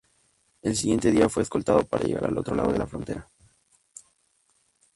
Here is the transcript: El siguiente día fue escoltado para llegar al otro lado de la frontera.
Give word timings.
El 0.63 0.75
siguiente 0.75 1.11
día 1.11 1.29
fue 1.29 1.43
escoltado 1.43 1.83
para 1.85 2.03
llegar 2.05 2.25
al 2.25 2.35
otro 2.35 2.55
lado 2.55 2.71
de 2.73 2.79
la 2.79 2.87
frontera. 2.87 3.29